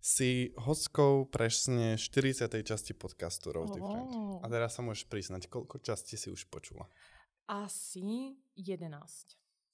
[0.00, 2.48] Si hostkou presne 40.
[2.64, 4.40] časti podcastu Rose Different.
[4.40, 6.88] A teraz sa môžeš priznať, koľko častí si už počula?
[7.44, 8.80] Asi 11.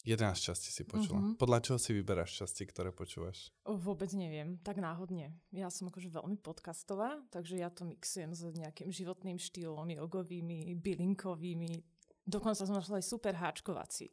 [0.03, 1.23] 11 častí si počula.
[1.23, 1.39] Mm-hmm.
[1.39, 3.55] Podľa čoho si vyberáš časti, ktoré počúvaš?
[3.71, 5.31] Vôbec neviem, tak náhodne.
[5.55, 11.87] Ja som akože veľmi podcastová, takže ja to mixujem s nejakým životným štýlom, jogovými, bylinkovými.
[12.27, 14.11] Dokonca som našla aj super háčkovací.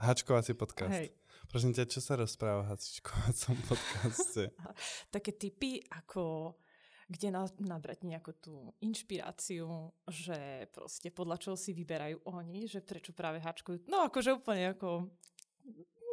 [0.00, 0.96] Hačkovací podcast.
[0.96, 1.12] Hej.
[1.50, 4.42] Prosím ťa, čo sa rozpráva v hačkovacom podcaste?
[5.14, 6.54] Také typy, ako
[7.12, 13.12] kde na, nabrať nejakú tú inšpiráciu, že proste podľa čoho si vyberajú oni, že prečo
[13.12, 13.84] práve hačkujú.
[13.90, 15.12] No akože úplne ako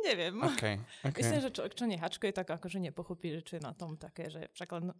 [0.03, 0.35] neviem.
[0.55, 0.75] Okay,
[1.07, 1.23] okay.
[1.23, 4.51] Myslím, že človek, čo nehačkuje, tak akože nepochopí, že čo je na tom také, že
[4.55, 4.91] však len,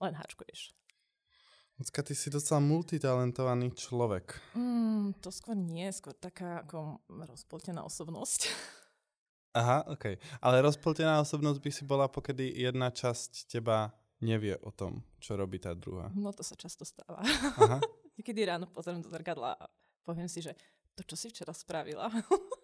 [0.00, 0.72] len hačkuješ.
[1.80, 4.36] Lucka, ty si docela multitalentovaný človek.
[4.52, 8.40] Mm, to skôr nie, skôr taká ako rozpoltená osobnosť.
[9.50, 10.14] Aha, ok.
[10.38, 13.90] Ale rozpoltená osobnosť by si bola, pokedy jedna časť teba
[14.22, 16.12] nevie o tom, čo robí tá druhá.
[16.14, 17.24] No to sa často stáva.
[17.58, 17.80] Aha.
[18.20, 19.64] Niekedy ráno pozriem do zrkadla a
[20.04, 20.54] poviem si, že
[20.94, 22.12] to, čo si včera spravila.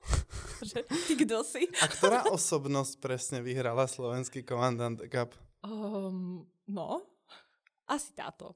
[0.71, 1.67] že ty kto si?
[1.81, 5.33] a ktorá osobnosť presne vyhrala slovenský komandant Cup?
[5.65, 7.03] Um, no,
[7.89, 8.55] asi táto.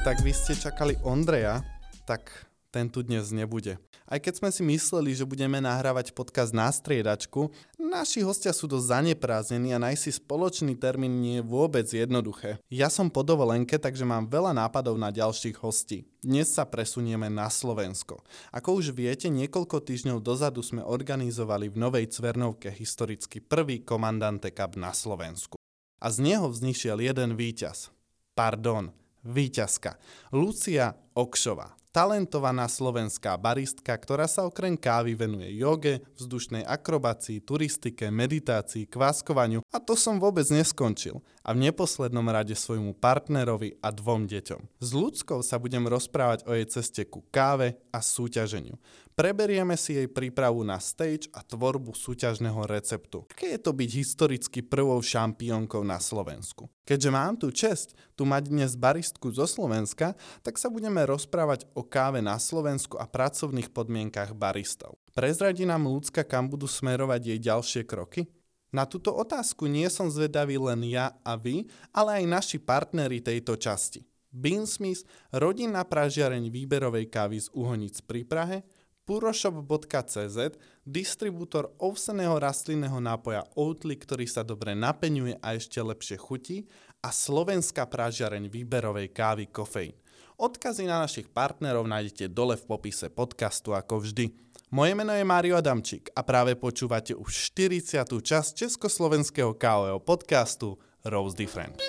[0.00, 1.60] Ste čakali Ondreja,
[2.08, 3.76] tak ten tu dnes nebude.
[4.08, 8.96] Aj keď sme si mysleli, že budeme nahrávať podcast na striedačku, naši hostia sú dosť
[8.96, 12.56] zaneprázdnení a nájsť si spoločný termín nie je vôbec jednoduché.
[12.72, 16.08] Ja som po dovolenke, takže mám veľa nápadov na ďalších hostí.
[16.24, 18.24] Dnes sa presunieme na Slovensko.
[18.56, 24.80] Ako už viete, niekoľko týždňov dozadu sme organizovali v Novej Cvernovke historicky prvý komandante Cup
[24.80, 25.60] na Slovensku.
[26.00, 27.92] A z neho vznišiel jeden víťaz.
[28.32, 30.00] Pardon, Výťazka.
[30.32, 31.76] Lucia Okšová.
[31.90, 39.78] Talentovaná slovenská baristka, ktorá sa okrem kávy venuje joge, vzdušnej akrobácii, turistike, meditácii, kváskovaniu a
[39.82, 41.18] to som vôbec neskončil.
[41.40, 44.60] A v neposlednom rade svojmu partnerovi a dvom deťom.
[44.76, 48.76] S ľudskou sa budem rozprávať o jej ceste ku káve a súťaženiu.
[49.16, 53.28] Preberieme si jej prípravu na stage a tvorbu súťažného receptu.
[53.28, 56.72] Aké je to byť historicky prvou šampiónkou na Slovensku?
[56.88, 61.84] Keďže mám tu čest tu mať dnes baristku zo Slovenska, tak sa budeme rozprávať o
[61.84, 64.96] káve na Slovensku a pracovných podmienkach baristov.
[65.12, 68.24] Prezradí nám ľudská, kam budú smerovať jej ďalšie kroky?
[68.70, 73.58] Na túto otázku nie som zvedavý len ja a vy, ale aj naši partneri tejto
[73.58, 74.06] časti.
[74.30, 75.02] Beansmith,
[75.34, 78.62] rodinná pražiareň výberovej kávy z Uhonic pri Prahe,
[79.10, 80.54] puroshop.cz,
[80.86, 86.70] distribútor ovseného rastlinného nápoja Oatly, ktorý sa dobre napeňuje a ešte lepšie chutí
[87.02, 89.98] a slovenská pražiareň výberovej kávy Kofeín.
[90.38, 94.30] Odkazy na našich partnerov nájdete dole v popise podcastu ako vždy.
[94.70, 98.06] Moje meno je Mário Adamčík a práve počúvate už 40.
[98.06, 101.82] časť československého kávového podcastu Rose Different.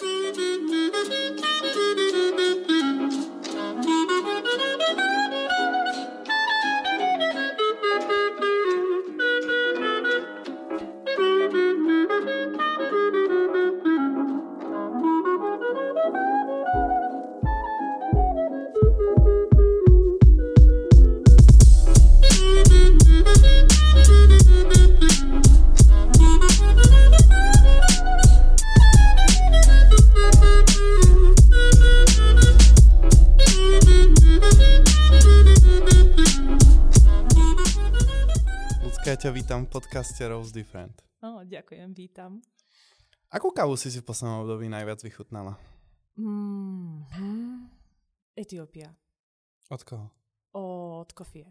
[39.42, 41.02] Vítam v podcaste Rose Different.
[41.26, 42.46] Oh, ďakujem, vítam.
[43.34, 45.58] Akú kávu si si v poslednom období najviac vychutnala?
[46.14, 47.66] Mm-hmm.
[48.38, 48.94] Etiópia.
[49.74, 50.14] Od koho?
[50.54, 51.50] Od kofie.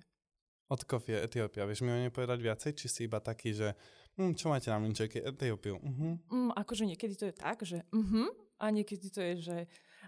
[0.70, 1.66] Od kofie, Etiópia.
[1.66, 2.78] Vieš mi o nej povedať viacej?
[2.78, 3.75] Či si iba taký, že
[4.14, 5.26] hm, čo máte na mlinčeky?
[5.26, 5.82] Etiópiu.
[5.82, 6.14] Uh-huh.
[6.31, 8.31] Mm, akože niekedy to je tak, že uh-huh,
[8.62, 9.58] a niekedy to je, že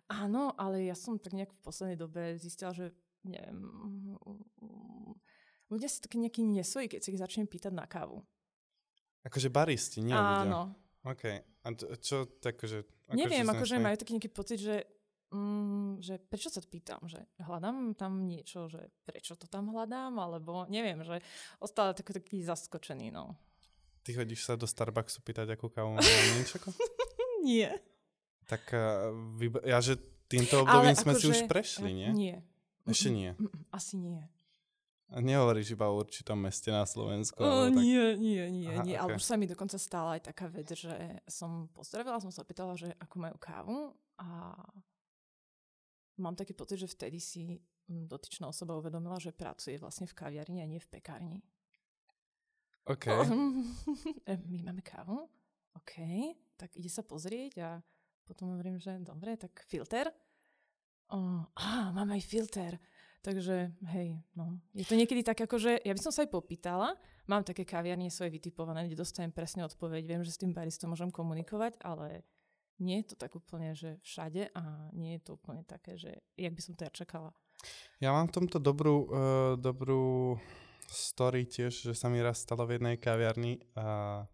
[0.06, 2.94] áno, ale ja som tak nejak v poslednej dobe zistila, že
[3.26, 3.58] neviem,
[5.72, 8.20] ľudia si takí nejakí nesvojí, keď si ich začnem pýtať na kávu.
[9.24, 10.76] Akože baristi, nie Áno.
[10.76, 11.16] ľudia.
[11.16, 11.24] OK.
[11.64, 12.84] A čo, tak, že...
[13.08, 14.84] Ako Neviem, akože majú taký nejaký pocit, že
[15.32, 20.12] mm, že prečo sa to pýtam, že hľadám tam niečo, že prečo to tam hľadám,
[20.20, 21.24] alebo neviem, že
[21.58, 23.34] ostále taký, taký zaskočený, no.
[24.02, 26.02] Ty chodíš sa do Starbucksu pýtať, akú kávu mám
[27.48, 27.78] Nie.
[28.46, 32.10] Tak uh, vyb- ja, že týmto obdobím sme si už akože, prešli, nie?
[32.10, 32.36] Nie.
[32.86, 33.30] Ešte nie.
[33.70, 34.26] Asi nie.
[35.12, 37.36] Nehovoríš iba o určitom meste na Slovensku?
[37.44, 37.84] O, tak...
[37.84, 38.96] Nie, nie, nie, Aha, nie.
[38.96, 39.02] Okay.
[39.04, 42.72] Ale už sa mi dokonca stala aj taká vec, že som pozdravila, som sa opýtala,
[42.80, 43.78] že ako majú kávu
[44.16, 44.56] a
[46.16, 50.70] mám taký pocit, že vtedy si dotyčná osoba uvedomila, že pracuje vlastne v kaviarni a
[50.70, 51.38] nie v pekárni.
[52.88, 53.12] OK.
[54.50, 55.28] My máme kávu?
[55.76, 55.94] OK.
[56.56, 57.70] Tak ide sa pozrieť a
[58.24, 60.08] potom hovorím, že dobre, tak filter.
[61.12, 62.80] Oh, á, mám aj filter.
[63.22, 64.58] Takže hej, no.
[64.74, 66.98] Je to niekedy tak ako, že ja by som sa aj popýtala,
[67.30, 71.06] mám také kaviarnie svoje vytipované, kde dostanem presne odpoveď, viem, že s tým baristom môžem
[71.14, 72.26] komunikovať, ale
[72.82, 76.50] nie je to tak úplne, že všade a nie je to úplne také, že jak
[76.50, 77.30] by som to ja čakala.
[78.02, 80.34] Ja mám v tomto dobrú, uh, dobrú
[80.90, 84.26] story tiež, že sa mi raz stalo v jednej kaviarni, uh,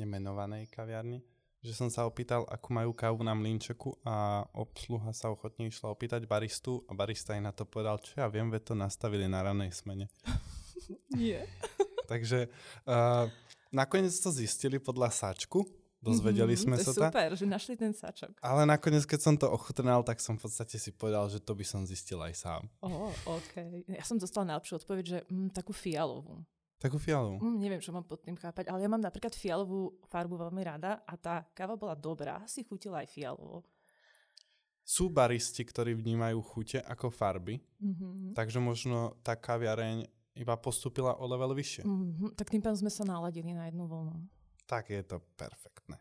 [0.00, 1.20] nemenovanej kaviarni,
[1.58, 6.22] že som sa opýtal, akú majú kávu na mlinčeku a obsluha sa ochotne išla opýtať
[6.30, 9.74] baristu a barista aj na to povedal, čo ja viem, veď to nastavili na ranej
[9.74, 10.06] smene.
[11.18, 11.42] Nie.
[12.10, 12.48] Takže
[12.86, 13.26] uh,
[13.74, 15.66] nakoniec to zistili podľa sačku,
[15.98, 18.38] dozvedeli mm-hmm, sme to sa super, že našli ten sačok.
[18.38, 21.66] Ale nakoniec, keď som to ochutnal, tak som v podstate si povedal, že to by
[21.66, 22.62] som zistil aj sám.
[22.80, 23.84] Oh, OK.
[23.90, 26.46] Ja som dostal najlepšiu odpoveď, že mm, takú fialovú.
[26.78, 27.42] Takú fialovú?
[27.42, 31.02] Mm, neviem, čo mám pod tým chápať, ale ja mám napríklad fialovú farbu veľmi rada
[31.02, 33.66] a tá káva bola dobrá, si chutila aj fialovo.
[34.86, 38.32] Sú baristi, ktorí vnímajú chute ako farby, mm-hmm.
[38.38, 40.06] takže možno tá kaviareň
[40.38, 41.82] iba postupila o level vyššie.
[41.82, 42.30] Mm-hmm.
[42.38, 44.14] Tak tým pádom sme sa naladili na jednu vlnu.
[44.70, 45.98] Tak je to perfektné.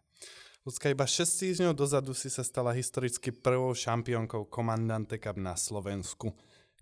[0.62, 6.30] Ľudská, iba 6 týždňov dozadu si sa stala historicky prvou šampiónkou Komandante Cup na Slovensku.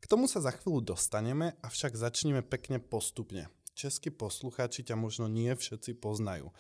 [0.01, 5.51] K tomu sa za chvíľu dostaneme, avšak začneme pekne postupne českí poslucháči ťa možno nie
[5.51, 6.56] všetci poznajú.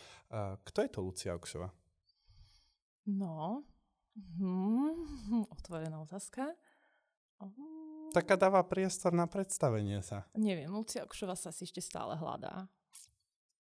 [0.61, 1.71] Kto je to Lucia Okšova?
[3.07, 3.63] No,
[4.13, 6.51] hmm, otvorená otázka.
[7.39, 10.27] Um, Taká dáva priestor na predstavenie sa.
[10.35, 12.67] Neviem, Lucia Okšova sa si ešte stále hľadá.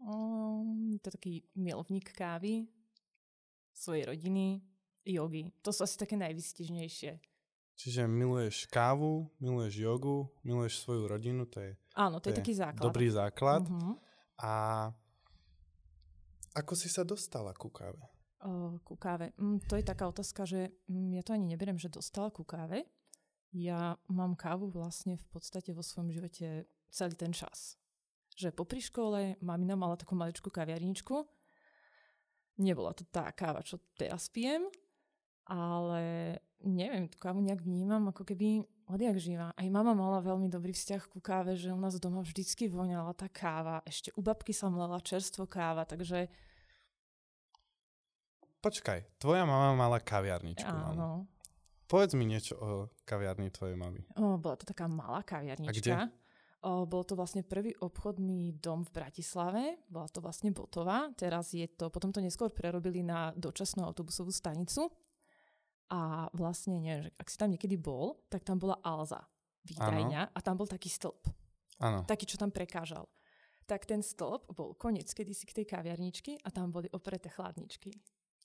[0.02, 2.68] Um, je to taký milovník kávy,
[3.72, 4.62] svojej rodiny,
[5.08, 5.50] jogy.
[5.66, 7.31] To sú asi také najvystižnejšie.
[7.76, 12.54] Čiže miluješ kávu, miluješ jogu, miluješ svoju rodinu, to je, Áno, to, to je taký
[12.54, 12.84] základ.
[12.86, 13.66] Dobrý základ.
[13.66, 13.98] Uh-huh.
[14.42, 14.54] A
[16.52, 18.04] ako si sa dostala ku káve?
[18.42, 19.32] Uh, ku káve.
[19.38, 22.90] Mm, to je taká otázka, že mm, ja to ani neberiem, že dostala ku káve.
[23.52, 27.76] Ja mám kávu vlastne v podstate vo svojom živote celý ten čas.
[28.36, 31.28] Že popri škole mamina mala takú maličkú kaviarničku.
[32.64, 34.68] Nebola to tá káva, čo teraz pijem,
[35.52, 39.52] ale neviem, tú kávu nejak vnímam ako keby odjak živa.
[39.52, 43.28] Aj mama mala veľmi dobrý vzťah ku káve, že u nás doma vždycky voňala tá
[43.28, 43.84] káva.
[43.84, 46.32] Ešte u babky sa mlela čerstvo káva, takže...
[48.62, 50.70] Počkaj, tvoja mama mala kaviarničku.
[50.70, 50.88] Áno.
[50.96, 51.10] Mama.
[51.92, 52.70] Povedz mi niečo o
[53.04, 54.00] kaviarni tvojej mamy.
[54.16, 55.76] O, bola to taká malá kaviarnička.
[55.76, 55.94] A kde?
[56.62, 61.66] O, bol to vlastne prvý obchodný dom v Bratislave, bola to vlastne Botová, teraz je
[61.66, 64.94] to, potom to neskôr prerobili na dočasnú autobusovú stanicu
[65.92, 69.28] a vlastne, neviem, že ak si tam niekedy bol, tak tam bola Alza,
[69.68, 71.28] výdajňa, a tam bol taký stĺp.
[71.84, 72.08] Ano.
[72.08, 73.12] Taký, čo tam prekážal.
[73.68, 77.92] Tak ten stĺp bol koniec kedysi k tej kaviarničky a tam boli opreté chladničky.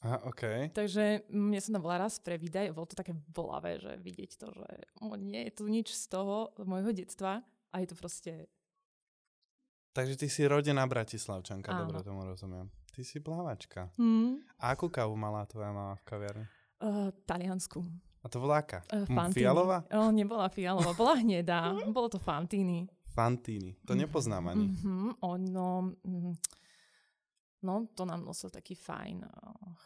[0.04, 0.75] Aha, OK.
[0.76, 4.52] Takže mne som tam bola raz pre výdaj, bolo to také bolavé, že vidieť to,
[4.52, 4.68] že
[5.00, 7.40] o, nie je tu nič z toho môjho detstva
[7.73, 8.32] a je to proste...
[9.97, 11.88] Takže ty si rodená Bratislavčanka, Áno.
[11.88, 12.68] dobre tomu rozumiem.
[12.92, 13.88] Ty si plávačka.
[13.97, 14.44] Mm.
[14.61, 16.47] A akú kávu mala tvoja mama v kaviarni?
[16.76, 17.80] Uh, Taliansku.
[18.21, 18.83] A to bola aká?
[18.90, 19.87] Uh, fialová?
[19.95, 21.73] Oh, nebola fialová, bola hnedá.
[21.95, 22.90] Bolo to Fantini.
[23.14, 23.78] Fantini.
[23.87, 24.00] To mhm.
[24.02, 24.66] nepoznám ani.
[24.66, 25.25] Mm-hmm.
[25.25, 25.71] Ono,
[26.04, 26.35] mm,
[27.64, 29.30] no, to nám nosil taký fajn uh,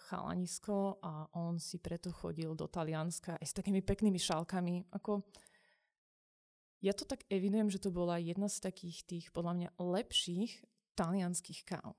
[0.09, 4.91] chalanisko a on si preto chodil do Talianska aj s takými peknými šálkami.
[4.97, 5.23] Ako,
[6.81, 10.65] ja to tak evidujem, že to bola jedna z takých tých podľa mňa lepších
[10.97, 11.93] talianských káv.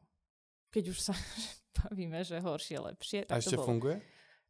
[0.74, 1.14] Keď už sa
[1.86, 3.20] bavíme, že horšie, lepšie.
[3.30, 3.70] Tak a ešte to bolo.
[3.72, 3.98] funguje?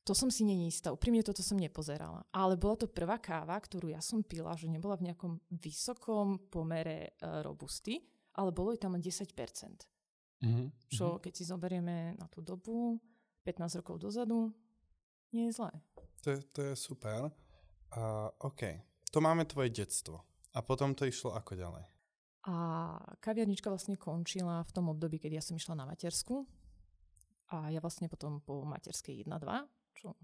[0.02, 0.90] To som si není istá.
[0.90, 2.26] Úprimne toto som nepozerala.
[2.34, 7.14] Ale bola to prvá káva, ktorú ja som pila, že nebola v nejakom vysokom pomere
[7.22, 8.02] uh, robusty,
[8.34, 9.30] ale bolo ju tam len 10%.
[10.42, 10.68] Mm-hmm.
[10.90, 11.20] Čo mhm.
[11.22, 12.98] keď si zoberieme na tú dobu,
[13.46, 14.50] 15 rokov dozadu,
[15.38, 15.74] nie je zlé.
[16.26, 17.30] To je, to je super.
[17.94, 18.62] Uh, OK.
[19.14, 20.26] To máme tvoje detstvo.
[20.58, 21.86] A potom to išlo ako ďalej?
[22.50, 22.54] A
[23.22, 26.42] kaviarnička vlastne končila v tom období, keď ja som išla na matersku.
[27.54, 30.16] A ja vlastne potom po materskej 1-2 čo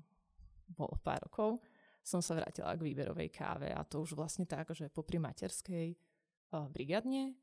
[0.68, 1.64] bolo pár rokov,
[2.04, 5.96] som sa vrátila k výberovej káve a to už vlastne tak, že popri materskej
[6.56, 7.36] uh, brigadne,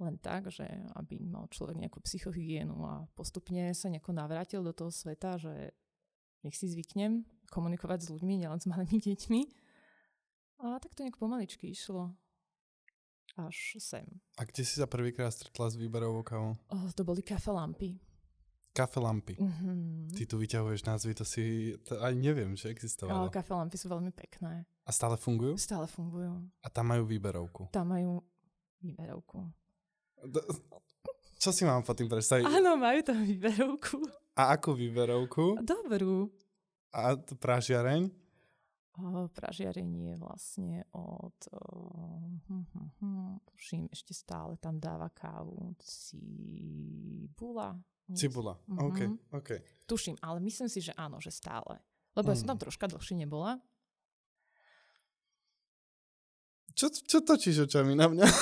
[0.00, 0.64] len tak, že
[0.96, 5.76] aby mal človek nejakú psychohygienu a postupne sa nejako navrátil do toho sveta, že
[6.42, 9.40] nech si zvyknem komunikovať s ľuďmi, nielen s malými deťmi.
[10.62, 12.16] A tak to nejak pomaličky išlo
[13.36, 14.04] až sem.
[14.36, 16.52] A kde si sa prvýkrát stretla s výberovou kávou?
[16.68, 17.96] Oh, to boli kafe lampy.
[18.72, 19.36] Kafe lampy.
[19.36, 20.16] Mm-hmm.
[20.16, 23.28] Ty tu vyťahuješ názvy, to si to ani neviem, že existovalo.
[23.28, 24.64] Ale kafe lampy sú veľmi pekné.
[24.88, 25.60] A stále fungujú?
[25.60, 26.40] Stále fungujú.
[26.64, 27.68] A tam majú výberovku.
[27.68, 28.24] Tam majú
[28.80, 29.44] výberovku.
[30.24, 30.46] D-
[31.36, 32.48] čo si mám po tým predstaviť?
[32.48, 33.98] Áno, majú tam výberovku.
[34.40, 35.60] A akú výberovku?
[35.60, 36.32] Dobrú.
[36.96, 38.08] A t- pražiareň?
[38.92, 41.36] O, pražiarenie vlastne od...
[41.52, 41.60] O,
[42.48, 47.74] hm, hm, hm, ešte stále tam dáva kávu cibula.
[48.08, 48.78] Cibula, Mhm.
[48.80, 48.98] OK,
[49.32, 49.50] OK.
[49.84, 51.78] Tuším, ale myslím si, že áno, že stále.
[52.12, 52.62] Lebo ja som tam Mm.
[52.62, 53.56] troška dlhšie nebola.
[56.72, 58.24] Čo, čo točíš očami na mňa?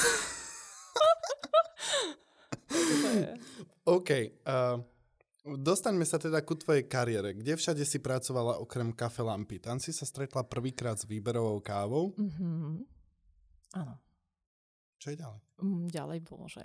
[3.86, 4.10] OK.
[4.40, 4.78] Uh,
[5.44, 7.32] dostaňme sa teda ku tvojej kariére.
[7.32, 9.58] Kde všade si pracovala okrem kafe lampy?
[9.58, 12.14] Tam si sa stretla prvýkrát s výberovou kávou.
[12.16, 12.86] Mhm.
[13.72, 13.94] Áno.
[14.96, 15.40] Čo je ďalej?
[15.58, 16.60] Mm, Ďalej bolo, že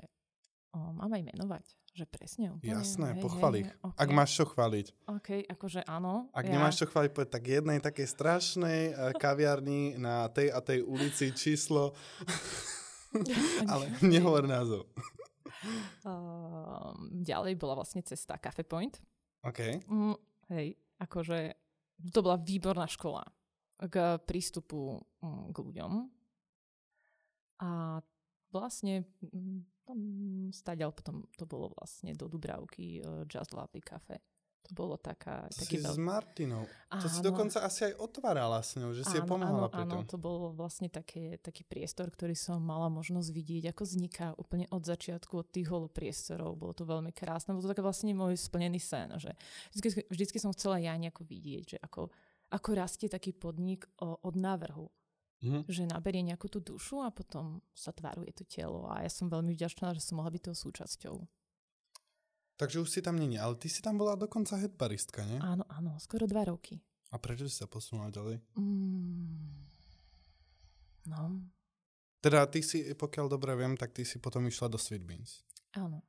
[0.75, 1.65] o, mám aj menovať.
[1.95, 2.75] Že presne úplne.
[2.75, 3.71] Jasné, hej, pochval hej, ich.
[3.79, 3.99] okay.
[4.03, 4.87] Ak máš čo chváliť.
[5.07, 6.27] OK, akože áno.
[6.35, 6.51] Ak ja...
[6.51, 11.31] nemáš čo chváliť, povedz tak jednej takej strašnej uh, kaviarni na tej a tej ulici
[11.31, 11.95] číslo,
[13.71, 14.91] ale nehovor názov.
[16.03, 16.91] Uh,
[17.31, 18.99] ďalej bola vlastne cesta Cafe Point.
[19.47, 19.87] OK.
[19.87, 20.19] Mm,
[20.51, 21.55] hej, akože
[22.11, 23.23] to bola výborná škola
[23.79, 25.91] k prístupu mm, k ľuďom.
[27.63, 28.03] A
[28.51, 29.99] vlastne mm, tam
[30.49, 34.17] staďal potom, to bolo vlastne do Dubravky uh, Just Lovely Cafe.
[34.65, 36.01] To bolo taká, taký si s veľký...
[36.01, 36.65] Martinou.
[36.89, 37.29] To si Áno.
[37.29, 40.17] dokonca asi aj otvárala s ňou, že si jej áno, pomáhala áno, pri áno, to
[40.17, 45.37] bol vlastne také, taký priestor, ktorý som mala možnosť vidieť, ako vzniká úplne od začiatku,
[45.37, 46.57] od tých holopriestorov.
[46.57, 47.53] Bolo to veľmi krásne.
[47.53, 49.37] Bolo to také vlastne môj splnený sen, že
[49.69, 52.09] vždycky, vždycky som chcela ja nejako vidieť, že ako,
[52.49, 54.89] ako rastie taký podnik od návrhu.
[55.43, 55.67] Mhm.
[55.67, 58.87] Že naberie nejakú tú dušu a potom sa tvaruje to telo.
[58.87, 61.15] A ja som veľmi vďačná, že som mohla byť toho súčasťou.
[62.55, 65.43] Takže už si tam není, ale ty si tam bola dokonca headbaristka, nie?
[65.43, 66.79] Áno, áno, skoro dva roky.
[67.11, 68.39] A prečo si sa posunula ďalej?
[68.55, 69.67] Mm.
[71.05, 71.21] No,
[72.25, 75.45] Teda ty si, pokiaľ dobre viem, tak ty si potom išla do Sweet Beans.
[75.77, 76.01] áno.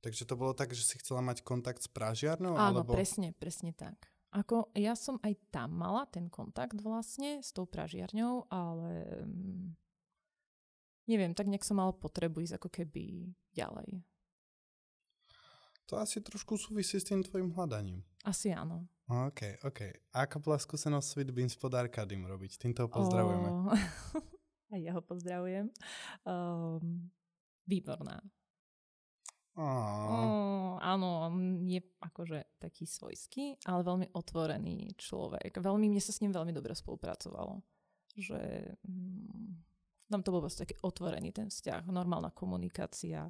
[0.00, 2.56] Takže to bolo tak, že si chcela mať kontakt s pražiarnou?
[2.58, 2.96] Áno, alebo...
[2.96, 4.09] presne, presne tak.
[4.30, 9.66] Ako ja som aj tam mala ten kontakt vlastne s tou pražiarňou, ale mm,
[11.10, 14.06] neviem, tak nejak som mala potrebu ísť ako keby ďalej.
[15.90, 18.06] To asi trošku súvisí s tým tvojim hľadaním.
[18.22, 18.86] Asi áno.
[19.10, 19.80] OK, OK.
[20.14, 22.62] A aká bola skúsenosť Sweet Beans pod Arkadym robiť?
[22.62, 23.48] Týmto ho pozdravujeme.
[24.70, 25.66] O, aj ja ho pozdravujem.
[26.22, 27.10] Um,
[27.66, 28.22] výborná.
[30.80, 35.56] Áno, on je akože taký svojský, ale veľmi otvorený človek.
[35.56, 37.60] Veľmi, mne sa s ním veľmi dobre spolupracovalo.
[38.12, 38.40] Že
[38.80, 39.50] mm,
[40.08, 43.28] tam to bol proste taký otvorený ten vzťah, normálna komunikácia.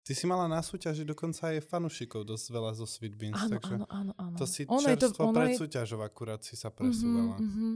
[0.00, 3.74] Ty si mala na súťaži dokonca aj fanušikov dosť veľa zo Sweet Beans, Áno, takže
[3.74, 4.36] áno, áno, áno.
[4.36, 7.36] to si Ono to- čerstvo ono pred je- súťažou akurát si sa presúvala.
[7.36, 7.72] Mhm, mhm.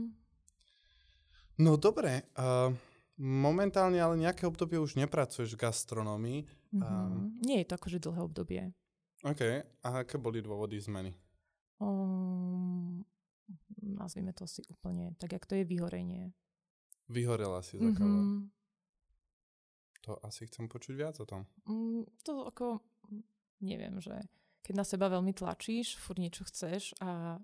[1.55, 2.73] No dobre, uh,
[3.17, 6.39] momentálne ale nejaké obdobie už nepracuješ v gastronómii.
[6.73, 6.81] Mhm.
[6.81, 8.61] Um, Nie je to akože dlhé obdobie.
[9.23, 11.15] OK, a aké boli dôvody zmeny?
[11.79, 13.07] Um,
[13.79, 16.35] nazvime to si úplne tak, jak to je vyhorenie.
[17.07, 17.87] Vyhorela si za.
[17.87, 18.51] Mhm.
[20.03, 21.47] To asi chcem počuť viac o tom.
[21.63, 22.83] Mm, to ako,
[23.63, 24.19] neviem, že
[24.63, 27.39] keď na seba veľmi tlačíš, furt niečo chceš a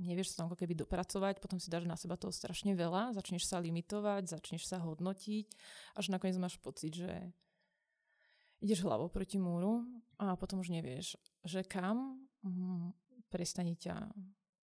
[0.00, 3.44] nevieš sa tam ako keby dopracovať, potom si dáš na seba toho strašne veľa, začneš
[3.44, 5.46] sa limitovať, začneš sa hodnotiť,
[6.00, 7.12] až nakoniec máš pocit, že
[8.64, 9.84] ideš hlavou proti múru
[10.20, 12.92] a potom už nevieš, že kam mm,
[13.28, 14.12] prestane ťa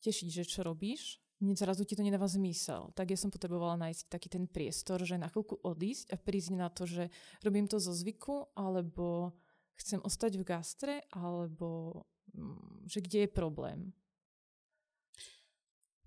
[0.03, 1.19] tešiť, že čo robíš,
[1.53, 2.95] zrazu ti to nedáva zmysel.
[2.95, 6.69] Tak ja som potrebovala nájsť taký ten priestor, že na chvíľku odísť a prísť na
[6.71, 7.11] to, že
[7.43, 9.35] robím to zo zvyku, alebo
[9.77, 13.93] chcem ostať v gastre, alebo mm, že kde je problém.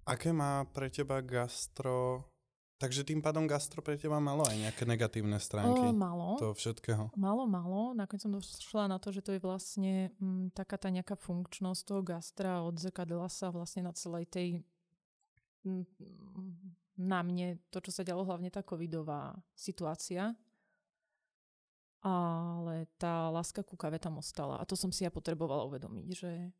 [0.07, 2.23] Aké má pre teba gastro...
[2.77, 6.37] Takže tým pádom gastro pre teba malo aj nejaké negatívne O, stránky malo.
[6.37, 7.09] toho všetkého.
[7.17, 7.97] Malo, malo.
[7.97, 12.05] Nakoniec som došla na to, že to je vlastne mm, taká tá nejaká funkčnosť toho
[12.05, 14.61] gastra odzrkadla sa vlastne na celej tej
[15.65, 15.89] mm,
[17.01, 20.37] na mne to, čo sa dialo, hlavne tá covidová situácia.
[22.05, 24.61] Ale tá láska ku kave tam ostala.
[24.61, 26.53] A to som si ja potrebovala uvedomiť, že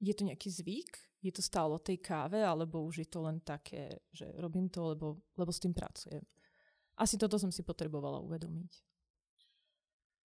[0.00, 0.90] je to nejaký zvyk?
[1.24, 4.94] Je to stále o tej káve, alebo už je to len také, že robím to,
[4.94, 6.22] lebo, lebo s tým pracujem?
[6.96, 8.72] Asi toto som si potrebovala uvedomiť.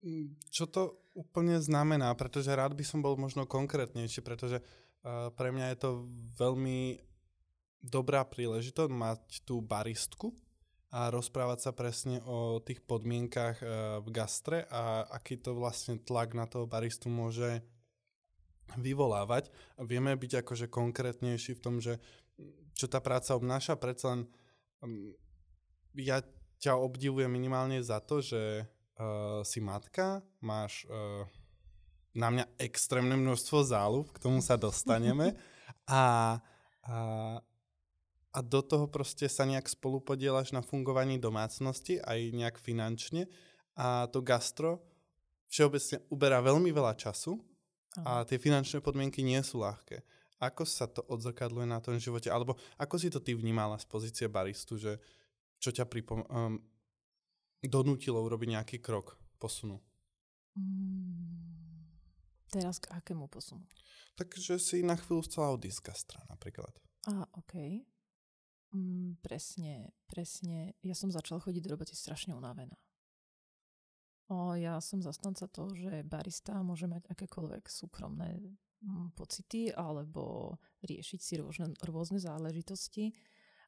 [0.03, 2.15] Mm, čo to úplne znamená?
[2.15, 4.63] Pretože rád by som bol možno konkrétnejší, pretože
[5.35, 5.91] pre mňa je to
[6.37, 6.99] veľmi
[7.79, 10.35] dobrá príležitosť mať tú baristku
[10.91, 13.69] a rozprávať sa presne o tých podmienkach uh,
[14.01, 17.61] v gastre a aký to vlastne tlak na toho baristu môže
[18.77, 19.49] vyvolávať.
[19.81, 21.97] Vieme byť akože konkrétnejší v tom, že
[22.77, 24.21] čo tá práca obnáša, predsa len
[24.85, 25.11] um,
[25.97, 26.23] ja
[26.63, 31.27] ťa obdivujem minimálne za to, že uh, si matka, máš uh,
[32.15, 35.35] na mňa extrémne množstvo záľub, k tomu sa dostaneme.
[35.89, 36.37] A,
[36.85, 37.41] a,
[38.29, 43.25] a do toho proste sa nejak spolupodielaš na fungovaní domácnosti aj nejak finančne.
[43.73, 44.85] A to gastro
[45.49, 47.41] všeobecne uberá veľmi veľa času
[48.05, 50.03] a tie finančné podmienky nie sú ľahké.
[50.39, 52.31] Ako sa to odzrkadluje na tom živote?
[52.31, 55.03] Alebo ako si to ty vnímala z pozície baristu, že
[55.59, 56.63] čo ťa pripom- um,
[57.59, 59.83] donútilo urobiť nejaký krok, posunu?
[60.55, 61.91] Mm,
[62.55, 63.67] teraz k akému posunu?
[64.15, 66.75] Takže si na chvíľu chcela odísť z gastra napríklad.
[67.11, 67.83] Á, OK.
[68.75, 70.79] Mm, presne, presne.
[70.87, 72.79] Ja som začala chodiť do roboty strašne unavená.
[74.61, 78.37] Ja som zastanca toho, že barista môže mať akékoľvek súkromné
[78.85, 83.17] mm, pocity alebo riešiť si rôzne, rôzne záležitosti,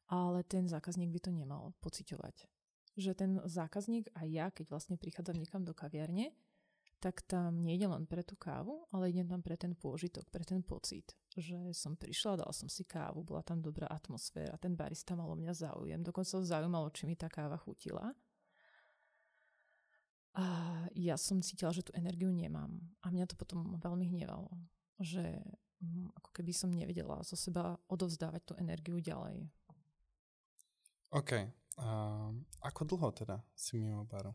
[0.05, 2.45] ale ten zákazník by to nemal pociťovať.
[2.93, 6.29] Že ten zákazník a ja, keď vlastne prichádzam niekam do kaviarne,
[7.01, 10.61] tak tam nejde len pre tú kávu, ale idem tam pre ten pôžitok, pre ten
[10.61, 15.25] pocit, že som prišla, dala som si kávu, bola tam dobrá atmosféra, ten barista mal
[15.25, 18.13] o mňa záujem, dokonca ho zaujímalo, či mi tá káva chutila
[20.31, 20.43] a
[20.95, 22.71] ja som cítila, že tú energiu nemám.
[23.03, 24.47] A mňa to potom veľmi hnevalo.
[25.03, 25.43] Že
[25.83, 29.51] hm, ako keby som nevedela zo seba odovzdávať tú energiu ďalej.
[31.11, 31.31] OK.
[31.79, 32.31] Uh,
[32.63, 34.31] ako dlho teda si mimo baru?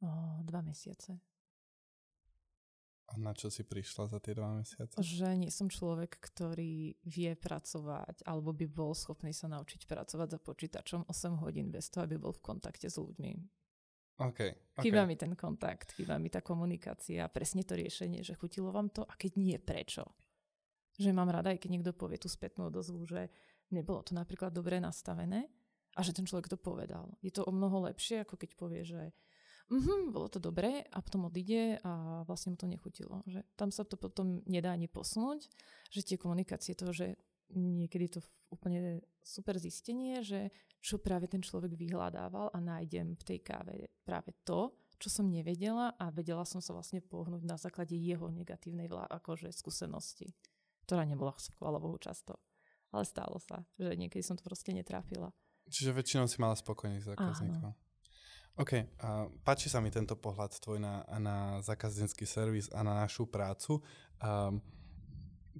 [0.00, 0.08] O,
[0.44, 1.20] dva mesiace.
[3.08, 5.00] A na čo si prišla za tie dva mesiace?
[5.00, 10.38] Že nie som človek, ktorý vie pracovať alebo by bol schopný sa naučiť pracovať za
[10.40, 13.57] počítačom 8 hodín bez toho, aby bol v kontakte s ľuďmi.
[14.18, 14.82] Okay, okay.
[14.82, 19.06] Chýba mi ten kontakt, chýba mi tá komunikácia, presne to riešenie, že chutilo vám to
[19.06, 20.10] a keď nie, prečo.
[20.98, 23.30] Že mám rada, aj keď niekto povie tú spätnú odozvu, že
[23.70, 25.46] nebolo to napríklad dobre nastavené
[25.94, 27.14] a že ten človek to povedal.
[27.22, 29.14] Je to o mnoho lepšie, ako keď povie, že
[29.70, 33.22] mm bolo to dobré a potom odíde a vlastne mu to nechutilo.
[33.28, 35.46] Že tam sa to potom nedá ani posunúť,
[35.94, 37.20] že tie komunikácie toho, že
[37.54, 38.20] niekedy to
[38.52, 44.32] úplne super zistenie, že čo práve ten človek vyhľadával a nájdem v tej káve práve
[44.44, 49.06] to, čo som nevedela a vedela som sa vlastne pohnúť na základe jeho negatívnej vlá,
[49.06, 50.34] akože skúsenosti,
[50.84, 52.34] ktorá nebola chvála Bohu často.
[52.90, 55.30] Ale stalo sa, že niekedy som to proste netrápila.
[55.68, 57.76] Čiže väčšinou si mala spokojných zákazníkov.
[57.76, 57.86] Áno.
[58.58, 63.30] OK, uh, páči sa mi tento pohľad tvoj na, na zákaznícky servis a na našu
[63.30, 63.78] prácu.
[64.18, 64.58] Um,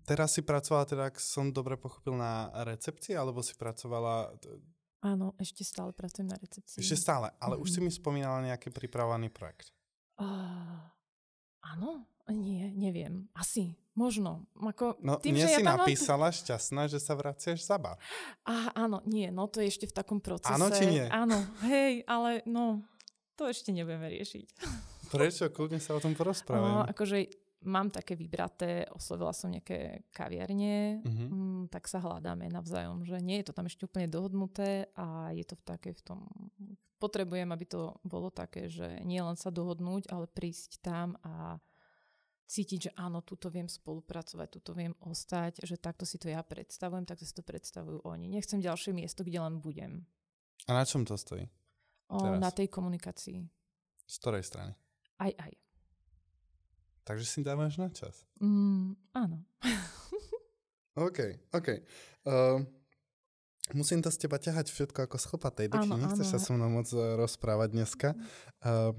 [0.05, 4.35] teraz si pracovala, teda, ak som dobre pochopil, na recepcii, alebo si pracovala...
[4.99, 6.83] Áno, ešte stále pracujem na recepcii.
[6.83, 7.65] Ešte stále, ale mm-hmm.
[7.65, 7.85] už si mhm.
[7.87, 9.71] mi spomínala nejaký pripravovaný projekt.
[10.19, 10.83] Uh,
[11.63, 12.03] áno,
[12.35, 13.31] nie, neviem.
[13.33, 14.51] Asi, možno.
[14.59, 16.37] Ako, no, tým, nie že si ja napísala mám...
[16.37, 17.97] šťastná, že sa vraciaš za bar.
[18.43, 20.53] Ah, áno, nie, no to je ešte v takom procese.
[20.53, 21.07] Áno či nie?
[21.07, 22.83] Áno, hej, ale no,
[23.39, 24.47] to ešte nebudeme riešiť.
[25.15, 25.49] Prečo?
[25.49, 26.85] Kľudne sa o tom porozprávame.
[26.85, 31.29] Uh, akože mám také vybraté, oslovila som nejaké kaviarne, mm-hmm.
[31.29, 35.43] m, tak sa hľadáme navzájom, že nie je to tam ešte úplne dohodnuté a je
[35.43, 36.21] to v také v tom...
[36.99, 41.63] Potrebujem, aby to bolo také, že nie len sa dohodnúť, ale prísť tam a
[42.49, 47.07] cítiť, že áno, tuto viem spolupracovať, tuto viem ostať, že takto si to ja predstavujem,
[47.07, 48.27] takto si to predstavujú oni.
[48.27, 50.03] Nechcem ďalšie miesto, kde len budem.
[50.67, 51.47] A na čom to stojí?
[52.09, 53.47] O, na tej komunikácii.
[54.09, 54.73] Z ktorej strany?
[55.21, 55.53] Aj, aj.
[57.09, 58.29] Takže si dávaš na čas.
[58.37, 59.41] Mm, áno.
[61.09, 61.69] OK, OK.
[62.29, 62.61] Uh,
[63.73, 65.89] musím to z teba ťahať všetko ako schlpatej deky.
[65.89, 66.33] Nechceš áno.
[66.37, 68.09] sa so mnou moc eh, rozprávať dneska.
[68.61, 68.93] Uh,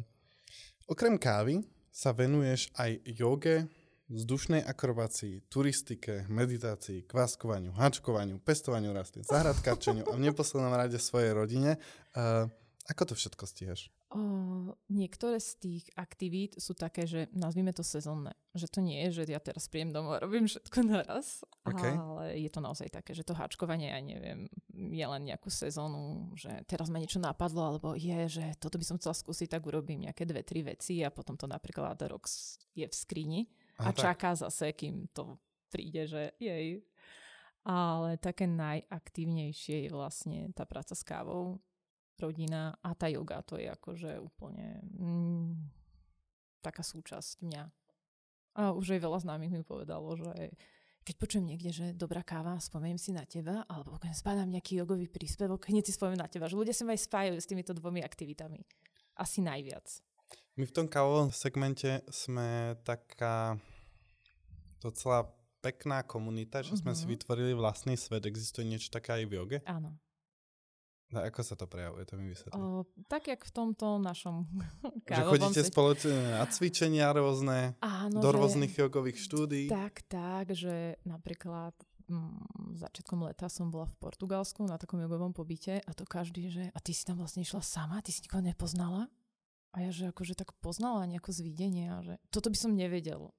[0.89, 1.61] okrem kávy
[1.93, 3.69] sa venuješ aj joge,
[4.09, 11.77] vzdušnej akrobácii, turistike, meditácii, kváskovaniu, hačkovaniu, pestovaniu rastlín, zahradkačeniu a v neposlednom rade svojej rodine.
[12.17, 12.49] Uh,
[12.87, 13.91] ako to všetko stíhaš?
[14.09, 18.33] O, niektoré z tých aktivít sú také, že nazvime to sezónne.
[18.57, 21.93] Že to nie je, že ja teraz príjem domov a robím všetko naraz, okay.
[21.93, 26.49] ale je to naozaj také, že to háčkovanie, ja neviem, je len nejakú sezónu, že
[26.65, 30.25] teraz ma niečo napadlo, alebo je, že toto by som chcela skúsiť, tak urobím nejaké
[30.25, 32.25] dve, tri veci a potom to napríklad rok
[32.73, 33.45] je v skrini
[33.77, 35.37] a, a čaká zase, kým to
[35.69, 36.81] príde, že jej.
[37.69, 41.61] Ale také najaktívnejšie je vlastne tá práca s kávou,
[42.19, 45.51] rodina a tá yoga, to je akože úplne mm,
[46.61, 47.63] taká súčasť mňa.
[48.59, 50.51] A už aj veľa známych mi povedalo, že
[51.07, 55.09] keď počujem niekde, že dobrá káva, spomeniem si na teba, alebo keď spadám nejaký jogový
[55.09, 58.61] príspevok, hneď si spomeniem na teba, že ľudia sa aj spájajú s týmito dvomi aktivitami.
[59.17, 59.89] Asi najviac.
[60.59, 63.55] My v tom kávovom segmente sme taká
[64.83, 65.31] docela
[65.63, 66.99] pekná komunita, že sme uh-huh.
[66.99, 67.11] si mhm.
[67.15, 68.27] vytvorili vlastný svet.
[68.27, 69.57] Existuje niečo také aj v joge?
[69.67, 69.95] Áno.
[71.09, 72.61] No, ako sa to prejavuje, to mi vysvetlí.
[73.09, 74.45] tak, jak v tomto našom
[75.09, 79.65] Že chodíte spoločne na cvičenia rôzne, Áno, do že, rôznych jogových štúdí.
[79.73, 81.73] Tak, tak, že napríklad
[82.05, 86.69] mm, začiatkom leta som bola v Portugalsku na takom jogovom pobyte a to každý, že
[86.69, 89.09] a ty si tam vlastne išla sama, ty si nikoho nepoznala?
[89.73, 93.33] A ja, že akože tak poznala nejako z videnia, že toto by som nevedel.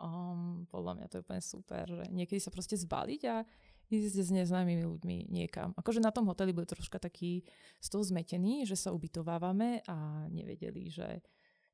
[0.00, 3.44] Um, podľa mňa to je úplne super, že niekedy sa proste zbaliť a
[3.90, 5.74] ísť s neznámymi ľuďmi niekam.
[5.74, 7.42] Akože na tom hoteli boli troška taký
[7.82, 11.20] z toho zmetení, že sa ubytovávame a nevedeli, že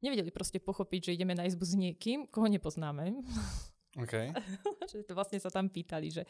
[0.00, 3.20] nevedeli proste pochopiť, že ideme na izbu s niekým, koho nepoznáme.
[4.00, 4.33] Okay.
[4.90, 6.24] že to vlastne sa tam pýtali, že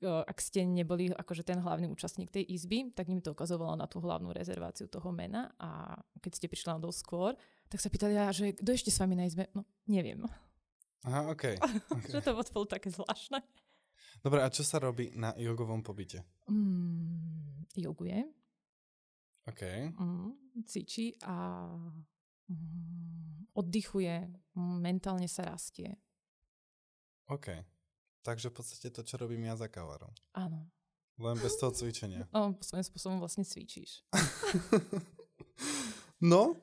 [0.00, 4.00] ak ste neboli akože ten hlavný účastník tej izby, tak im to ukazovalo na tú
[4.00, 7.32] hlavnú rezerváciu toho mena a keď ste prišli na dosť skôr,
[7.68, 9.52] tak sa pýtali, že kto ešte s vami na izbe?
[9.52, 10.24] No, neviem.
[11.04, 11.52] Aha, OK.
[12.00, 12.10] okay.
[12.16, 13.44] že to bolo také zvláštne.
[14.18, 16.26] Dobre, a čo sa robí na jogovom pobyte?
[16.50, 18.18] Mm, joguje.
[19.46, 19.62] OK.
[19.96, 20.30] Mm,
[20.66, 21.64] cvičí a
[22.50, 25.96] mm, oddychuje, mentálne sa rastie.
[27.30, 27.48] OK.
[28.20, 30.12] Takže v podstate to, čo robím ja za kavarom.
[30.36, 30.68] Áno.
[31.20, 32.28] Len bez toho cvičenia.
[32.36, 34.04] No, svojím spôsobom vlastne cvičíš.
[36.32, 36.56] no,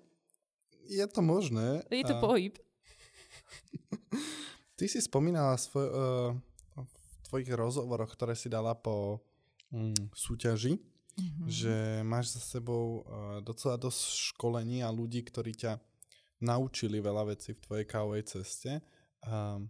[0.86, 1.86] je to možné.
[1.90, 2.22] Je to a...
[2.22, 2.54] pohyb.
[4.78, 6.32] Ty si spomínala svoj, uh,
[7.28, 9.20] tvojich rozhovoroch, ktoré si dala po
[9.70, 11.48] mm, súťaži, mm-hmm.
[11.52, 11.76] že
[12.08, 15.78] máš za sebou uh, docela dosť školení a ľudí, ktorí ťa
[16.42, 18.80] naučili veľa vecí v tvojej kávovej ceste.
[19.26, 19.66] Uh,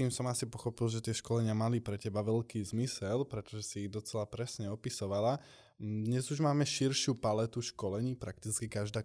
[0.00, 3.92] tým som asi pochopil, že tie školenia mali pre teba veľký zmysel, pretože si ich
[3.92, 5.36] docela presne opisovala.
[5.76, 9.04] Dnes už máme širšiu paletu školení, prakticky každá,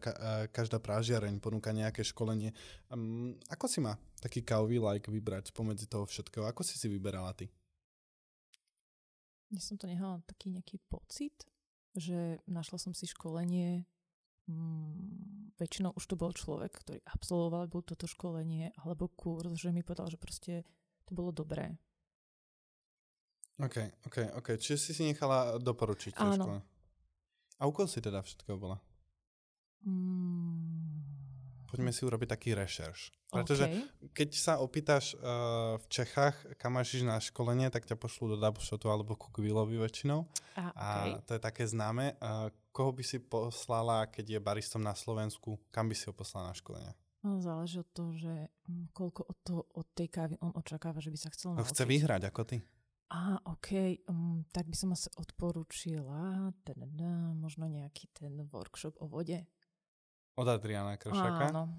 [0.56, 2.56] každá prážiareň ponúka nejaké školenie.
[3.52, 6.48] Ako si ma taký kávový like vybrať pomedzi toho všetkého?
[6.48, 7.52] Ako si si vyberala ty?
[9.52, 11.44] Ja som to nehala taký nejaký pocit,
[11.92, 13.84] že našla som si školenie,
[14.48, 19.84] mm, väčšinou už to bol človek, ktorý absolvoval bol toto školenie alebo kurz, že mi
[19.84, 20.64] povedal, že proste
[21.06, 21.78] to bolo dobré
[23.56, 24.48] OK, OK, OK.
[24.60, 26.60] Čiže si si nechala doporučiť Áno.
[27.56, 28.84] A u koho si teda všetko bola?
[29.88, 30.76] Mm.
[31.72, 33.16] Poďme si urobiť taký rešerš.
[33.32, 33.84] Pretože okay.
[34.12, 38.92] keď sa opýtaš uh, v Čechách, kam máš na školenie, tak ťa pošlú do Dabushotu
[38.92, 40.28] alebo ku Kvilovi väčšinou.
[40.56, 40.76] A, okay.
[40.76, 40.88] a
[41.24, 42.16] to je také známe.
[42.20, 45.60] Uh, koho by si poslala, keď je baristom na Slovensku?
[45.72, 46.92] Kam by si ho poslala na školenie?
[47.26, 51.10] No, záleží od toho, že mm, koľko od, to, od tej kávy on očakáva, že
[51.10, 51.74] by sa chcel naučiť.
[51.74, 52.62] Chce vyhrať ako ty.
[53.10, 53.70] Á, OK,
[54.06, 56.86] um, tak by som asi odporúčila teda,
[57.34, 59.42] možno nejaký ten workshop o vode.
[60.38, 61.50] Od Adriana Kršaka?
[61.50, 61.74] Áno.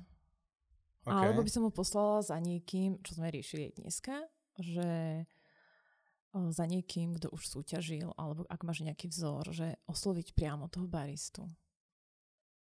[1.06, 1.14] Okay.
[1.14, 4.26] Alebo by som ho poslala za niekým, čo sme riešili dneska,
[4.58, 5.22] že
[6.34, 11.46] za niekým, kto už súťažil, alebo ak máš nejaký vzor, že osloviť priamo toho baristu.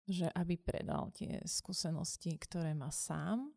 [0.06, 3.50] Že aby predal tie skúsenosti, ktoré má sám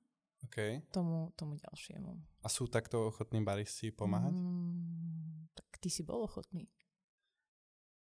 [0.45, 0.81] okay.
[0.89, 2.17] tomu, tomu ďalšiemu.
[2.41, 4.33] A sú takto ochotní baristi pomáhať?
[4.33, 6.65] Mm, tak ty si bol ochotný.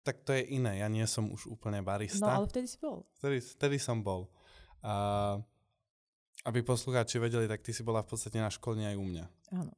[0.01, 2.25] Tak to je iné, ja nie som už úplne barista.
[2.25, 3.05] No ale vtedy si bol.
[3.21, 4.33] Vtedy, vtedy som bol.
[4.81, 5.37] A,
[6.49, 9.27] aby poslucháči vedeli, tak ty si bola v podstate na školení aj u mňa.
[9.61, 9.73] Áno.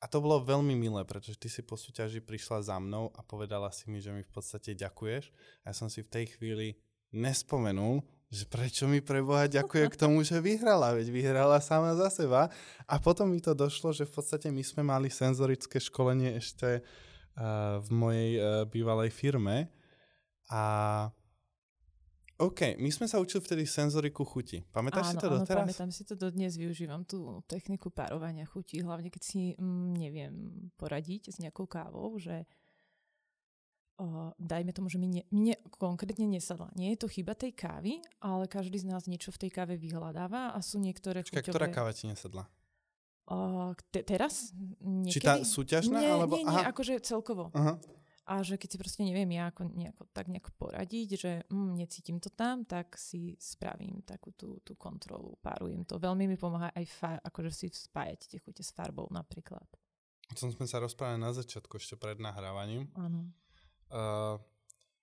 [0.00, 3.68] A to bolo veľmi milé, pretože ty si po súťaži prišla za mnou a povedala
[3.72, 5.32] si mi, že mi v podstate ďakuješ.
[5.64, 6.80] A ja som si v tej chvíli
[7.14, 12.50] nespomenul, že prečo mi preboha ďakuje k tomu, že vyhrala, veď vyhrala sama za seba.
[12.90, 17.78] A potom mi to došlo, že v podstate my sme mali senzorické školenie ešte uh,
[17.78, 19.70] v mojej uh, bývalej firme
[20.50, 20.64] a
[22.36, 24.60] OK, my sme sa učili vtedy senzoriku chuti.
[24.60, 25.64] Pamätáš áno, si to áno, doteraz?
[25.64, 30.34] pamätám si to dodnes, využívam tú techniku párovania chutí, hlavne keď si, mm, neviem,
[30.76, 32.44] poradiť s nejakou kávou, že
[33.98, 36.72] uh, dajme tomu, že mi ne, mne konkrétne nesadla.
[36.76, 40.52] Nie je to chyba tej kávy, ale každý z nás niečo v tej káve vyhľadáva
[40.52, 41.52] a sú niektoré Čaká, chuťové...
[41.52, 42.44] ktorá káva ti nesadla?
[43.26, 44.54] Uh, te, teraz?
[44.78, 45.10] Niekedy?
[45.10, 45.98] Či tá súťažná?
[45.98, 46.38] Nie, alebo...
[46.38, 46.70] nie, nie, Aha.
[46.70, 47.50] akože celkovo.
[47.56, 47.74] Aha.
[48.26, 52.18] A že keď si proste neviem ja ako, nejako, tak nejako poradiť, že mm, necítim
[52.18, 55.94] to tam, tak si spravím takú tú, tú kontrolu, párujem to.
[56.02, 59.66] Veľmi mi pomáha aj fa- akože si spájať tie chute s farbou napríklad.
[60.26, 62.90] O tom sme sa rozprávali na začiatku, ešte pred nahrávaním.
[62.98, 63.30] Áno.
[63.90, 64.40] Uh,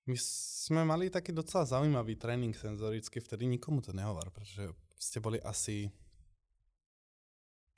[0.04, 4.68] my sme mali taký docela zaujímavý tréning senzorický, vtedy nikomu to nehovor, pretože
[5.00, 5.88] ste boli asi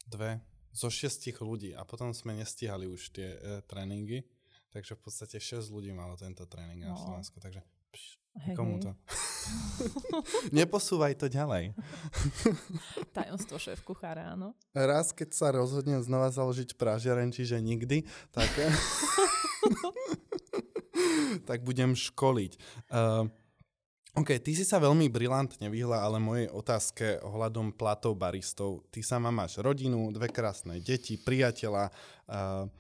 [0.10, 0.42] dve
[0.76, 4.28] zo šiestich ľudí a potom sme nestíhali už tie e, tréningy,
[4.76, 6.92] takže v podstate 6 ľudí malo tento tréning no.
[6.92, 7.64] na Slovensku, takže
[7.94, 8.04] pš,
[8.44, 8.92] hey, komu to?
[10.58, 11.72] Neposúvaj to ďalej.
[13.16, 14.52] Tajomstvo šéf kuchára, áno.
[14.76, 18.04] Raz, keď sa rozhodnem znova založiť pražiareň, čiže nikdy,
[18.36, 18.50] tak...
[21.50, 22.52] tak budem školiť.
[22.92, 23.28] Uh,
[24.16, 28.88] OK, ty si sa veľmi brilantne vyhla, ale mojej otázke ohľadom platov baristov.
[28.88, 31.92] Ty sama máš rodinu, dve krásne deti, priateľa.
[32.24, 32.72] Uh,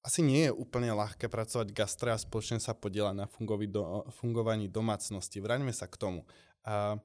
[0.00, 3.26] asi nie je úplne ľahké pracovať gastre a spoločne sa podielať na
[3.66, 5.42] do, fungovaní domácnosti.
[5.42, 6.22] Vráťme sa k tomu.
[6.62, 6.96] Uh,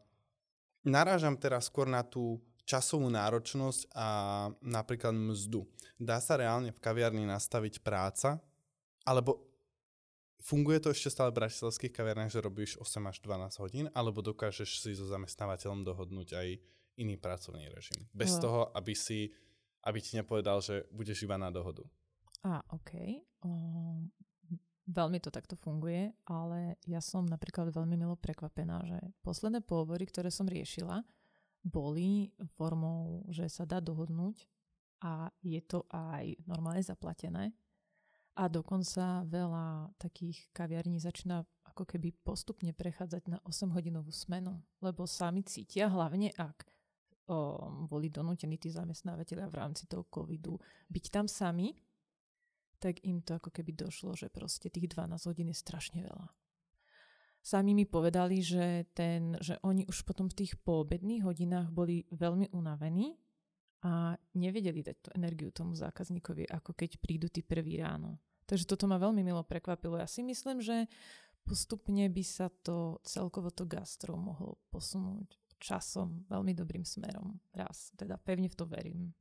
[0.85, 4.08] narážam teraz skôr na tú časovú náročnosť a
[4.65, 5.63] napríklad mzdu.
[6.01, 8.41] Dá sa reálne v kaviarni nastaviť práca,
[9.06, 9.45] alebo
[10.41, 14.82] funguje to ešte stále v bratislavských kaviarniach, že robíš 8 až 12 hodín, alebo dokážeš
[14.82, 16.47] si so zamestnávateľom dohodnúť aj
[16.99, 18.10] iný pracovný režim.
[18.12, 18.41] Bez no.
[18.41, 19.30] toho, aby si
[19.86, 21.86] aby ti nepovedal, že budeš iba na dohodu.
[22.41, 23.21] A, OK.
[23.45, 24.10] Um,
[24.89, 30.34] veľmi to takto funguje, ale ja som napríklad veľmi milo prekvapená, že posledné pohovory, ktoré
[30.34, 31.06] som riešila,
[31.65, 34.45] boli formou, že sa dá dohodnúť
[35.01, 37.58] a je to aj normálne zaplatené.
[38.36, 45.41] A dokonca veľa takých kaviarní začína ako keby postupne prechádzať na 8-hodinovú smenu, lebo sami
[45.41, 46.67] cítia, hlavne ak
[47.32, 50.60] o, boli donútení tí zamestnávateľia v rámci toho covidu
[50.91, 51.80] byť tam sami,
[52.78, 56.28] tak im to ako keby došlo, že proste tých 12 hodín je strašne veľa
[57.45, 62.49] sami mi povedali, že, ten, že oni už potom v tých poobedných hodinách boli veľmi
[62.49, 63.13] unavení
[63.86, 68.17] a nevedeli dať tú energiu tomu zákazníkovi, ako keď prídu tí prvý ráno.
[68.49, 70.01] Takže toto ma veľmi milo prekvapilo.
[70.01, 70.89] Ja si myslím, že
[71.45, 77.38] postupne by sa to celkovo to gastro mohlo posunúť časom veľmi dobrým smerom.
[77.53, 79.13] Raz, teda pevne v to verím.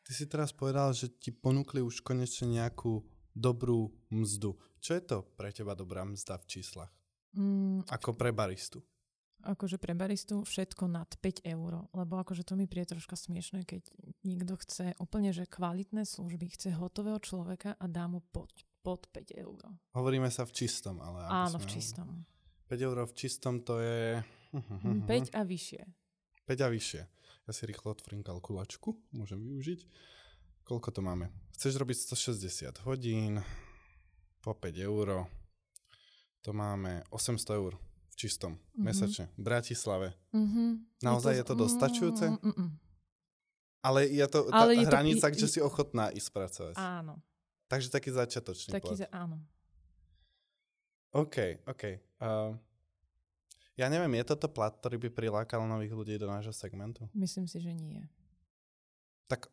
[0.00, 3.04] Ty si teraz povedal, že ti ponúkli už konečne nejakú
[3.36, 4.56] dobrú mzdu.
[4.80, 6.99] Čo je to pre teba dobrá mzda v číslach?
[7.36, 8.82] Mm, Ako pre baristu?
[9.40, 13.88] Akože pre baristu všetko nad 5 eur, lebo akože to mi príde troška smiešné, keď
[14.20, 18.52] niekto chce úplne, že kvalitné služby, chce hotového človeka a dá mu pod,
[18.84, 19.56] pod 5 eur.
[19.96, 21.24] Hovoríme sa v čistom, ale...
[21.24, 22.28] Áno, v čistom.
[22.68, 24.20] 5 eur v čistom to je...
[25.08, 25.82] 5 a vyššie.
[26.44, 27.02] 5 a vyššie.
[27.48, 29.80] Ja si rýchlo otvorím kalkulačku, môžem využiť.
[30.68, 31.32] Koľko to máme?
[31.56, 33.40] Chceš robiť 160 hodín
[34.44, 35.24] po 5 eur
[36.40, 37.76] to máme 800 eur
[38.10, 38.82] v čistom mm-hmm.
[38.84, 40.08] mesačne v Bratislave.
[40.32, 40.68] Mm-hmm.
[41.04, 42.26] Naozaj je to, je to dostačujúce?
[42.40, 42.68] Mm-mm.
[43.80, 46.74] Ale je to tá Ale je hranica, to, kde si ochotná ísť pracovať.
[46.76, 47.16] Áno.
[47.70, 48.98] Takže taký začiatočný taký plat.
[49.00, 49.40] Za, áno.
[51.16, 51.82] OK, OK.
[52.20, 52.54] Uh,
[53.80, 57.08] ja neviem, je toto plat, ktorý by prilákal nových ľudí do nášho segmentu?
[57.16, 58.04] Myslím si, že nie.
[59.30, 59.48] Tak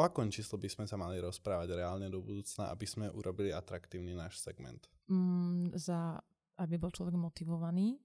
[0.00, 4.16] o akom číslu by sme sa mali rozprávať reálne do budúcna, aby sme urobili atraktívny
[4.16, 4.88] náš segment?
[5.10, 6.16] mm, za,
[6.56, 7.98] aby bol človek motivovaný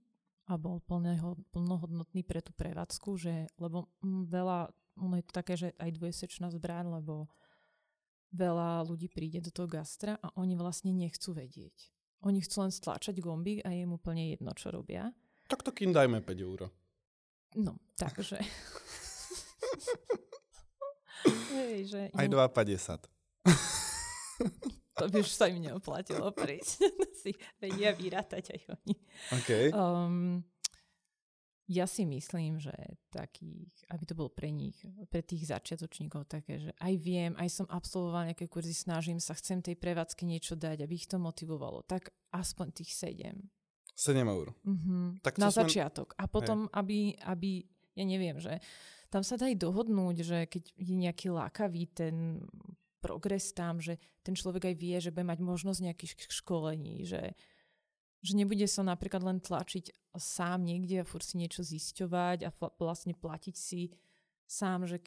[0.52, 5.54] a bol plného, plnohodnotný pre tú prevádzku, že, lebo mm, veľa, ono je to také,
[5.56, 7.32] že aj dvojsečná zbraň, lebo
[8.36, 11.94] veľa ľudí príde do toho gastra a oni vlastne nechcú vedieť.
[12.26, 15.14] Oni chcú len stlačať gombík a je mu úplne jedno, čo robia.
[15.46, 16.68] Tak to kým dajme 5 eur.
[17.56, 18.42] No, takže...
[21.54, 23.10] Hej, že Aj 2,50.
[25.00, 26.86] to by už sa im neoplatilo prísť.
[27.22, 28.96] si vedia vyrátať aj oni.
[29.42, 29.66] Okay.
[29.74, 30.46] Um,
[31.66, 32.74] ja si myslím, že
[33.10, 34.78] takých, aby to bolo pre nich,
[35.10, 39.66] pre tých začiatočníkov také, že aj viem, aj som absolvoval nejaké kurzy, snažím sa, chcem
[39.66, 41.82] tej prevádzke niečo dať, aby ich to motivovalo.
[41.90, 43.42] Tak aspoň tých 7.
[43.98, 44.54] 7 eur.
[44.62, 45.26] Mm-hmm.
[45.26, 45.66] Tak Na sme...
[45.66, 46.14] začiatok.
[46.22, 48.60] A potom, aby, aby, ja neviem, že
[49.10, 52.44] tam sa dá aj dohodnúť, že keď je nejaký lákavý ten
[53.00, 57.38] progres tam, že ten človek aj vie, že bude mať možnosť nejakých školení, že,
[58.26, 62.50] že nebude sa napríklad len tlačiť sám niekde a furt si niečo zisťovať a
[62.82, 63.94] vlastne platiť si
[64.50, 65.00] sám, že...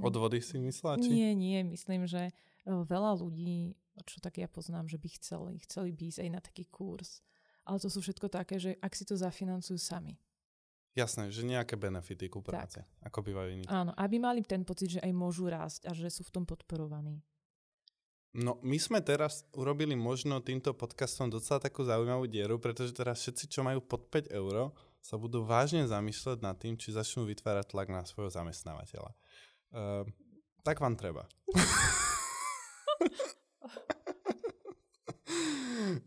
[0.00, 0.98] Odvody si myslela?
[0.98, 1.12] Či?
[1.12, 2.32] Nie, nie, myslím, že e,
[2.66, 3.76] veľa ľudí,
[4.08, 7.20] čo tak ja poznám, že by chceli, chceli by ísť aj na taký kurz.
[7.62, 10.18] Ale to sú všetko také, že ak si to zafinancujú sami.
[10.92, 13.08] Jasné, že nejaké benefity ku práce, tak.
[13.08, 13.64] ako bývajú iní.
[13.68, 17.24] Áno, aby mali ten pocit, že aj môžu rásť a že sú v tom podporovaní.
[18.32, 23.44] No, my sme teraz urobili možno týmto podcastom docela takú zaujímavú dieru, pretože teraz všetci,
[23.48, 24.72] čo majú pod 5 eur,
[25.04, 29.12] sa budú vážne zamýšľať nad tým, či začnú vytvárať tlak na svojho zamestnávateľa.
[29.72, 30.04] Uh,
[30.62, 31.26] Tak vám treba.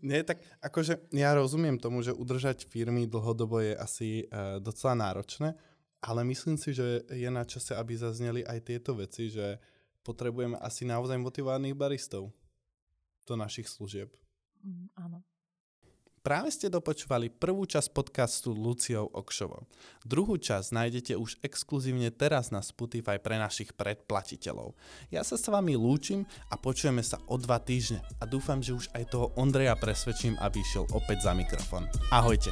[0.05, 5.57] Nie, tak akože ja rozumiem tomu, že udržať firmy dlhodobo je asi uh, docela náročné,
[5.97, 9.57] ale myslím si, že je na čase, aby zazneli aj tieto veci, že
[10.05, 12.29] potrebujeme asi naozaj motivovaných baristov
[13.25, 14.13] do našich služieb.
[14.61, 15.25] Mm, áno.
[16.25, 19.69] Práve ste dopočúvali prvú časť podcastu Luciou Okšovou.
[20.01, 24.73] Druhú časť nájdete už exkluzívne teraz na Spotify pre našich predplatiteľov.
[25.13, 28.89] Ja sa s vami lúčim a počujeme sa o dva týždne a dúfam, že už
[28.97, 31.85] aj toho Ondreja presvedčím, aby išiel opäť za mikrofón.
[32.09, 32.49] Ahojte.